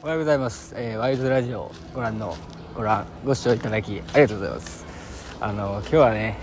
[0.00, 2.36] おはようございます、えーワイズラジオご覧の
[2.76, 4.86] ご覧ご視聴いただきありがとうございます。
[5.40, 6.38] あの今日はね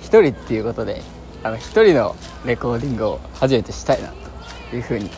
[0.00, 1.02] 一人っていうことで
[1.42, 2.14] あの一人の
[2.46, 4.12] レコーディングを初めてしたいな
[4.70, 5.10] というふうに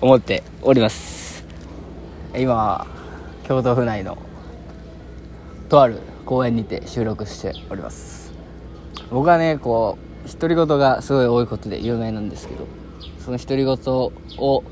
[0.00, 1.44] 思っております。
[2.34, 2.86] 今は
[3.44, 4.16] 京都府内の
[5.68, 8.32] とある公園にて収録しております。
[9.10, 12.66] 僕はねこう独り言がすごい多いことで有名なんですけど
[13.18, 14.62] その独り言をちょ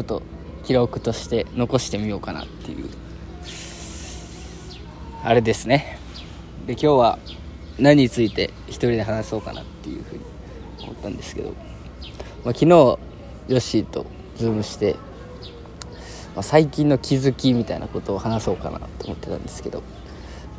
[0.00, 0.20] っと
[0.66, 2.88] 記録として残してみようかなっていう。
[5.22, 5.96] あれですね。
[6.66, 7.18] で今日は
[7.78, 10.20] 何について一人で話そうかなっていうふうに
[10.82, 12.98] 思ったんですけど、まあ、昨日ヨ
[13.48, 14.94] ッシーと Zoom して、
[16.34, 19.82] まあ、最近の気づきみたいなことを話そうかなと思ってたんですけど。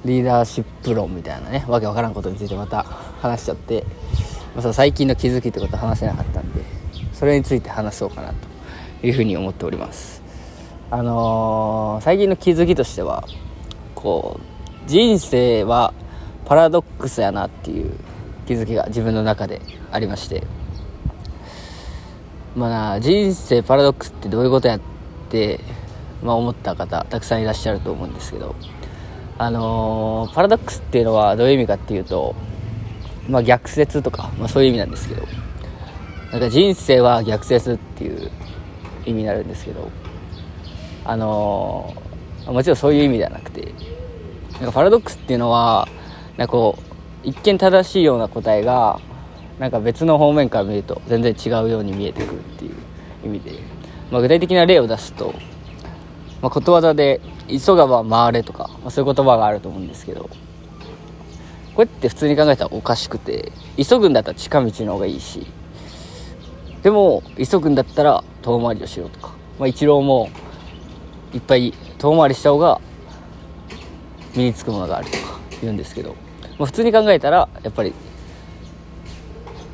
[0.05, 3.83] リーダーシップ論みたいなねわけわからんことについてまた話しちゃって、
[4.55, 6.61] まあ、最近の気づきってことは話せなかったんで
[7.13, 8.56] それについて話そうかなと。
[9.03, 10.21] いうふうに思っております。
[10.89, 13.23] あのー最近の気づきとしては
[13.95, 15.93] こう人生は
[16.45, 17.91] パラドックスやなっていう
[18.45, 20.43] 気づきが自分の中でありまして。
[22.55, 24.79] まあな人生パラドックスってどういうことやっ
[25.29, 25.59] て、
[26.23, 28.55] まあ、思った方たくさんいらっしゃると思うんですけど。
[29.39, 32.33] あのーパラドックスっていうのはどういう意味かっていうと、
[33.29, 35.23] まあ、逆説とか、まあ、そういう意味なんですけど。
[36.31, 38.31] なんか人生は逆説っていう
[39.07, 39.89] 意味になるんですけど
[41.05, 42.07] あのー
[42.51, 43.73] もちろんそういう意味ではなくて
[44.53, 45.87] なんかパラドックスっていうのは
[46.37, 48.99] なんかこう一見正しいような答えが
[49.59, 52.75] なんか別の方面から見ると全然違うように見えてくるっていう
[53.25, 53.51] 意味で、
[54.11, 55.33] まあ、具体的な例を出すと、
[56.41, 60.29] まあ、ことわざで「急がば回れ」とか、まあ、そういう言葉があると思うんですけど
[61.75, 65.47] これって普通に考えたらおかしくて急ぐんだったら近道の方がいいし
[66.87, 70.29] でも急ぐんだったら遠回りをしろとか、まあ、一郎も
[71.33, 72.79] いっぱい遠回りした方が
[74.37, 76.15] 身につくものがあるとか言うんですけど、
[76.57, 77.91] まあ、普通に考えたらやっぱり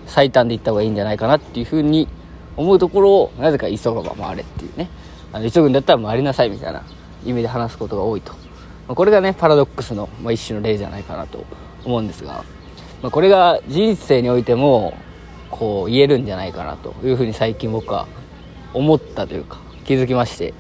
[0.08, 2.08] 最短で行った方がいいんじゃないかなっていうふうに
[2.58, 4.90] 思うところをなぜか急がば回れっていうね。
[5.34, 6.82] あの急ぐんだったら回りなさいみたいな
[7.24, 11.46] 意味で話すことが多いと、まあこれがねパラドックスの、まあ、一種の例じゃないかなと
[11.86, 12.44] 思うんですが、
[13.04, 14.98] まあ、これが人生においても
[15.54, 18.08] こう言えるんじゃないかなというふうに最近僕は
[18.74, 20.54] 思ったというか気づきまして。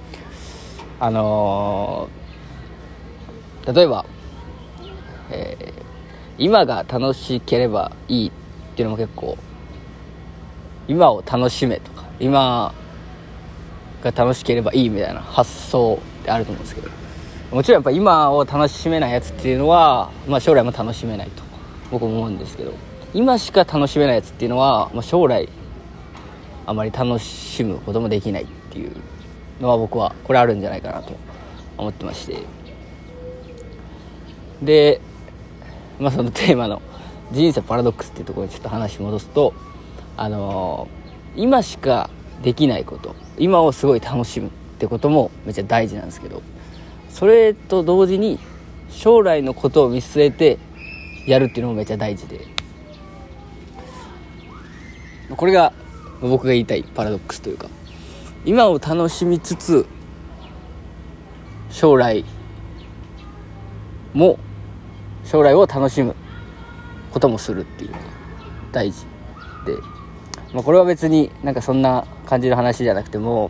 [1.00, 4.06] あのー例えば、
[5.31, 5.84] えー
[6.40, 8.31] 今が楽しければいいっ
[8.76, 9.38] ていうのも結構
[10.88, 12.74] 今を楽しめとか今
[14.02, 16.90] が楽しければいいみたいな発想ってあると思うんですけど
[17.52, 21.44] もちろんやっぱ今を楽しめないやつっていうのは、まあ、将来も楽しめないと
[21.92, 22.74] 僕思うんですけど。
[23.13, 25.50] 今しか楽しめないやつっていうのは、まあ、将来
[26.66, 28.91] あまり楽しむこともできないっていう
[29.62, 31.16] のは僕はこれあるんじゃないかなと
[31.78, 32.38] 思ってまして。
[34.62, 35.01] で、
[36.00, 36.81] まあ、そのテーマの
[37.31, 39.53] 「人生パラドックス」っていうところにちょっと話戻すと
[40.16, 41.03] あのー
[41.35, 42.09] 今しか
[42.44, 46.44] できないこと今をすごい楽しむってこともめっちゃ大事なんですけど
[47.09, 48.40] それと同時に
[48.90, 50.59] 将来のことを見据えて
[51.25, 52.53] やるっていうのもめっちゃ大事で。
[55.36, 55.74] これが
[56.22, 57.68] 僕が言いたいパラドックスというか。
[58.46, 59.86] 今を楽しみつつ
[61.70, 62.26] 将来
[64.14, 64.38] も
[65.24, 66.14] 将来を楽しむ
[67.14, 68.04] こともするっていうのが
[68.74, 69.06] 大事
[69.66, 69.78] で、
[70.54, 73.50] まあ、これは別になんかそんな感じの話じゃなくても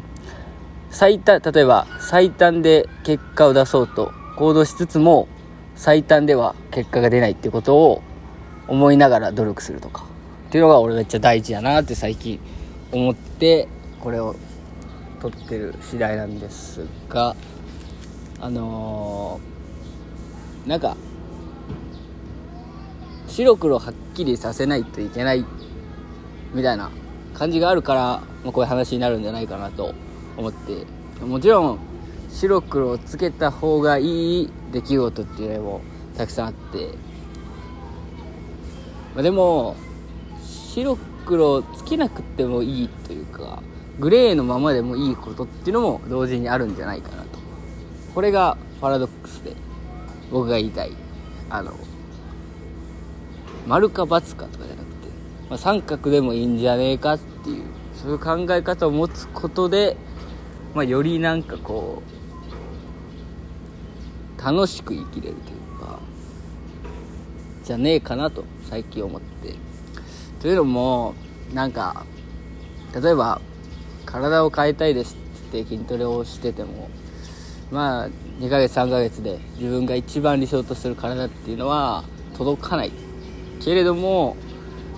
[0.92, 5.28] 最短例えば最短で結果を出そうと行動しつつも
[5.76, 8.04] 最短では結果が出ないっていうことを
[8.68, 10.13] 思いながら努力するとか。
[10.54, 12.40] っていうのが俺めっちゃ大事やなって最近
[12.92, 13.68] 思って
[14.00, 14.36] これを
[15.20, 17.36] 撮ってる次第なんですが
[18.40, 20.96] あのーなんか
[23.28, 25.44] 白黒はっきりさせないといけない
[26.54, 26.92] みたいな
[27.34, 28.02] 感じがあるから、
[28.44, 29.96] まあ、こういう話になるんじゃないかなと
[30.38, 30.86] 思って。
[31.26, 31.80] もちろん
[32.30, 35.82] 白黒をつけた方がいい出来事っていうのも
[36.16, 36.90] たくさんあって、
[39.16, 39.76] まあ、でも
[40.74, 43.62] 白黒つけなくてもいいというか
[44.00, 47.40] グレーのままでもいいことっていうのも同時にあるんじゃないかなと。
[48.16, 49.54] これがパラドックスで
[50.32, 50.92] 僕が言いたい。
[51.50, 51.74] あの
[53.68, 55.08] 丸か×かとかじゃなくて、
[55.50, 59.96] まあ、三角でもいいんじゃねえかっていうそういう考え方を持つことで、
[60.74, 62.02] まあ、よりなんかこ
[64.40, 66.00] う楽しく生きれるというか
[67.64, 69.56] じゃねえかなと最近思って
[70.44, 71.16] というのも
[71.54, 72.06] なんか
[72.94, 73.40] 例えば
[74.06, 75.16] 体を変えたいです
[75.48, 76.90] って筋トレをしてても
[77.72, 78.10] まあ
[78.42, 82.04] 2ヶ月3ヶ月で自分が一番理想とする体っていうのは
[82.38, 82.92] 届かない。
[83.62, 84.36] けれども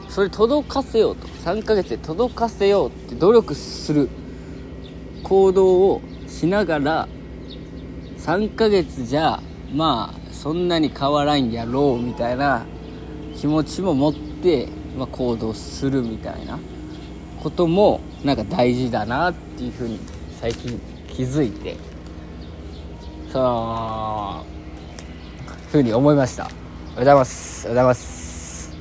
[0.10, 1.28] それ届かせようと。
[1.28, 4.10] 3ヶ月で届かせようって努力する。
[5.22, 7.08] 行動をしながら
[8.18, 12.66] 3ヶ月じゃまあそんなに変わらんやろうみたいな
[13.36, 16.58] 気持ちも持って、まあ、行動するみたいな
[17.44, 20.00] こともなんか大事だなっていうふうに
[20.40, 21.78] 最近気づいて
[23.32, 24.46] その
[25.72, 26.44] ふうに思いました。
[26.44, 26.56] おはよ
[26.96, 27.68] うございます。
[27.68, 28.78] おはようございます。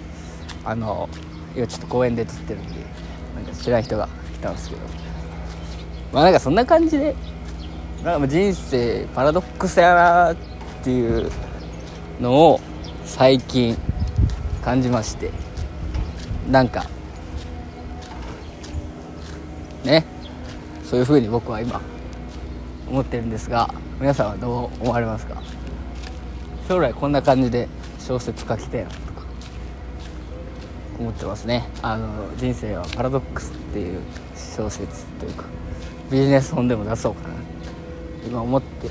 [0.64, 1.08] あの
[1.56, 2.70] 今ちょっと公園で撮ってるんで
[3.34, 4.82] なんか知らん人が来たんですけど。
[6.12, 7.16] まあなんかそんな感じで
[8.04, 10.36] なんか人生パラドックスやなっ
[10.84, 11.28] ていう
[12.20, 12.60] のを
[13.04, 13.76] 最近
[14.62, 15.43] 感じまして。
[16.50, 16.86] なんか
[19.84, 20.04] ね
[20.84, 21.80] そういうふうに僕は今
[22.88, 25.42] 思ってるんですが皆さんはどう思われますか？
[26.68, 27.68] 将来こんな感じで
[27.98, 29.02] 小説書きたいなとか
[30.98, 31.68] 思ってますね。
[31.82, 34.00] あの人生はパラドックスっていう
[34.34, 35.44] 小説というか
[36.10, 37.34] ビジネス本でも出そうかな
[38.26, 38.88] 今思って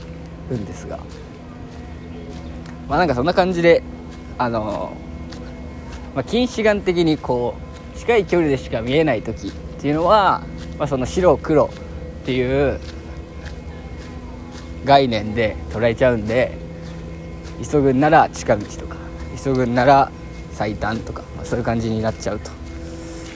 [0.50, 1.00] るんですが。
[2.90, 3.82] まあなんかそんな感じで
[4.38, 4.94] あの、
[6.16, 7.56] まあ、近視眼的にこ
[7.96, 10.44] う近い距離でしか見えない時っていうのは、
[10.78, 12.80] まあ、その白黒っていう
[14.86, 16.58] 概念で捉えちゃうんで
[17.64, 18.98] 急ぐんなら近道とか
[19.44, 20.12] 急ぐんなら
[20.52, 22.52] 最短とか、まあ、そういう感じになっちゃうと。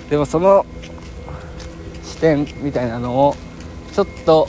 [0.09, 0.65] でもその
[2.03, 3.35] 視点みたいなのを
[3.93, 4.47] ちょっと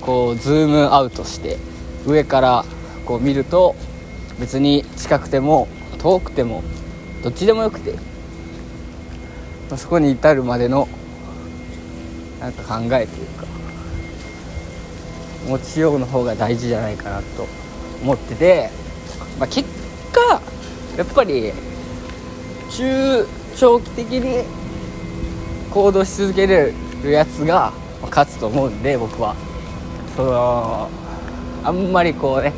[0.00, 1.58] こうズームアウトして
[2.06, 2.64] 上から
[3.06, 3.74] こう見ると
[4.40, 5.68] 別に近くても
[5.98, 6.62] 遠くても
[7.24, 7.94] どっちでもよくて、
[9.70, 10.86] ま、そこに至るまでの
[12.38, 13.46] なんか考えというか
[15.48, 17.48] 持ちようの方が大事じゃないかなと
[18.02, 18.68] 思ってて、
[19.38, 19.66] まあ、結
[20.12, 20.42] 果
[20.98, 21.52] やっぱり
[22.70, 24.44] 中長期的に
[25.70, 27.72] 行動し続けれるやつが
[28.02, 29.34] 勝つと思うんで僕は。
[30.14, 30.88] その
[31.64, 32.52] あんまりこうね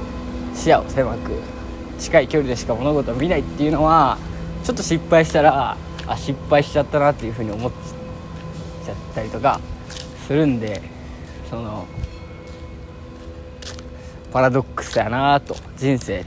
[0.54, 1.30] 視野を狭く
[1.98, 4.18] 近い距離でしか物事を見ないっていうのは
[4.66, 5.76] ちょっと失敗したら
[6.08, 7.70] あ失敗しちゃったなっていうふうに思っ
[8.84, 9.60] ちゃったりとか
[10.26, 10.82] するんで
[11.48, 11.86] その
[14.32, 16.26] パラドックスやなと人生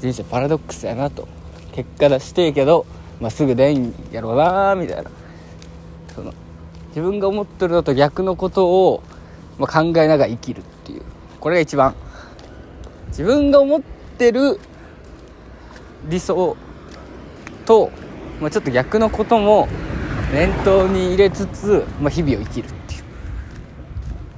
[0.00, 1.28] 人生パラドックスやなと
[1.70, 2.86] 結果出してえけど、
[3.20, 5.10] まあ、すぐ出んやろうなみたいな。
[6.12, 6.34] その
[6.88, 9.02] 自分が思ってるのと逆のことを、
[9.58, 11.02] まあ、考えながら生きるっていう。
[11.38, 11.94] これが一番。
[13.10, 13.82] 自分が思っ
[14.18, 14.58] てる
[16.08, 16.56] 理想
[17.70, 17.92] と、
[18.40, 19.68] まあ、ちょっと逆のことも
[20.32, 23.02] 念頭に入れつつ、まあ、日々を生きるっていう。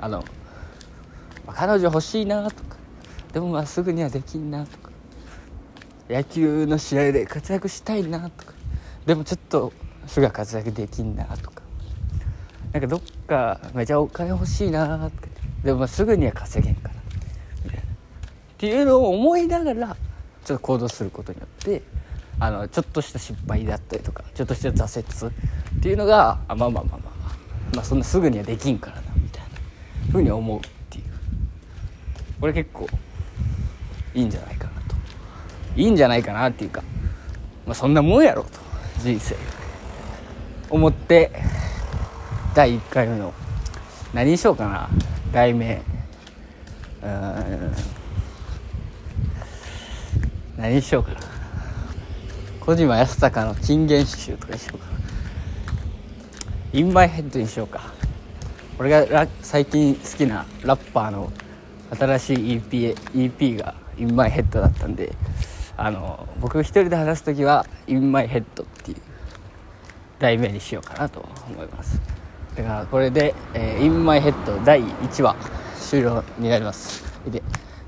[0.03, 0.19] あの、
[1.47, 2.77] まあ、彼女欲しいなとか
[3.33, 4.91] でもまあすぐにはできんなとか
[6.11, 8.53] 野球の試合で活躍したいなとか
[9.07, 9.73] でもちょっと
[10.07, 11.63] すぐは活躍できんなとか
[12.73, 15.29] なんかどっかめちゃお金欲しいなとか
[15.65, 16.95] でもまあすぐには稼げんから
[17.65, 17.83] みたいな。
[17.83, 17.87] っ
[18.59, 19.97] ていうのを思いながら
[20.45, 21.83] ちょっと行動することによって
[22.43, 25.33] あのちょっとした失敗だったりとかちょっとした挫折
[25.79, 29.43] っていうのがあまあまあまあまあまあ、まあ、そんなすぐにはできんからなみたい
[30.07, 31.05] なふうに思うっていう。
[32.41, 32.89] これ結構
[34.13, 34.97] いいんじゃないかなと。
[35.77, 36.83] いいんじゃないかなっていうか、
[37.65, 38.59] まあ、そんなもんやろうと
[39.05, 39.37] 人生。
[40.69, 41.31] 思って
[42.57, 43.33] 第1回目の
[44.13, 44.89] 何にしようかな
[45.33, 45.81] 題名。
[47.05, 47.73] うん。
[50.57, 51.32] 何にしようかな。
[52.65, 54.85] 小島康隆の金言集とかにしようか。
[56.73, 57.93] インマイヘッドにしようか。
[58.79, 61.33] 俺が最近好きなラッパーの
[61.99, 65.13] 新しい EP, EP がインマイヘッドだったんで
[65.77, 68.99] あの僕一人で話す時はインマイヘッドっていう
[70.21, 72.01] 題名にしようかなと思います。
[72.55, 75.35] だからこれで、えー、インマイヘッド第1話
[75.81, 77.03] 終了になります。
[77.29, 77.43] で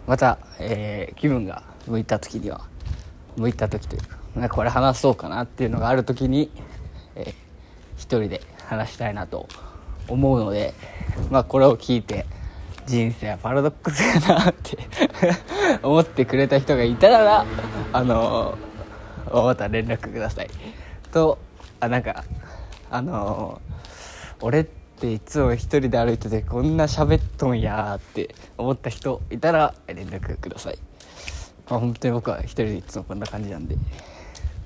[0.08, 2.62] また、えー、気分が向いた時には
[3.36, 6.50] 向いた時というかなんかこれ話そうかなっていうのがある時に、
[7.14, 7.34] えー、
[7.96, 9.48] 一人で話したいなと
[10.08, 10.74] 思うので
[11.30, 12.26] まあこれを聞いて
[12.86, 14.78] 人生はパラドックスやなって
[15.82, 17.46] 思ってくれた人がいたら
[17.92, 20.50] あのー、また連絡ください。
[21.12, 21.38] と
[21.80, 22.24] あなんか
[22.90, 30.78] あのー、俺っていつも一人で歩いててこんな喋っとんやって思った人いたら連絡ください。
[31.70, 33.76] まあ、本当に僕は一人でいつもこんな感じなんで。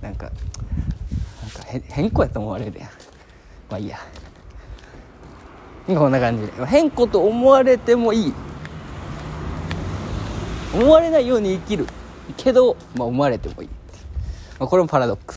[0.03, 2.89] なんかなんか変変更やと思われるやん。
[3.71, 3.99] まあいいや。
[5.87, 6.67] こんな感じで。
[6.67, 8.35] 変更と思われてもいい。
[10.75, 11.87] 思われないように生きる
[12.37, 13.69] けど、まあ、思われてもいい。
[14.59, 15.27] まあ、これもパラドックス。